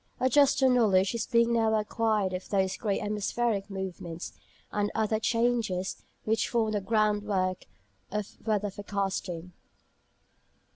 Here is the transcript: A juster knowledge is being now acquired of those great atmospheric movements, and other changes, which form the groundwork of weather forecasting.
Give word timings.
A 0.19 0.29
juster 0.31 0.67
knowledge 0.67 1.13
is 1.13 1.27
being 1.27 1.53
now 1.53 1.75
acquired 1.75 2.33
of 2.33 2.49
those 2.49 2.75
great 2.75 3.01
atmospheric 3.03 3.69
movements, 3.69 4.33
and 4.71 4.89
other 4.95 5.19
changes, 5.19 6.01
which 6.23 6.49
form 6.49 6.71
the 6.71 6.81
groundwork 6.81 7.65
of 8.09 8.35
weather 8.43 8.71
forecasting. 8.71 9.53